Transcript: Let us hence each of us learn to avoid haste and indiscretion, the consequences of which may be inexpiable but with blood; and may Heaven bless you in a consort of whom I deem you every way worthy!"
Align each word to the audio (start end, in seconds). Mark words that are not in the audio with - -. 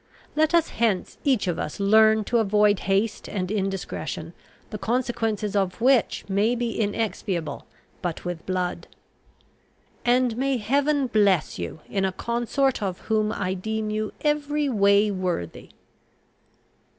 Let 0.35 0.55
us 0.55 0.69
hence 0.69 1.19
each 1.23 1.47
of 1.47 1.59
us 1.59 1.79
learn 1.79 2.23
to 2.23 2.39
avoid 2.39 2.79
haste 2.89 3.27
and 3.29 3.51
indiscretion, 3.51 4.33
the 4.71 4.79
consequences 4.79 5.55
of 5.55 5.79
which 5.79 6.25
may 6.27 6.55
be 6.55 6.79
inexpiable 6.81 7.67
but 8.01 8.25
with 8.25 8.43
blood; 8.47 8.87
and 10.03 10.35
may 10.37 10.57
Heaven 10.57 11.05
bless 11.05 11.59
you 11.59 11.81
in 11.87 12.03
a 12.03 12.11
consort 12.11 12.81
of 12.81 12.99
whom 13.01 13.31
I 13.31 13.53
deem 13.53 13.91
you 13.91 14.11
every 14.21 14.67
way 14.69 15.11
worthy!" 15.11 15.69